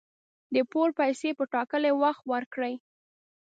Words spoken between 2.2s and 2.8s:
ورکړئ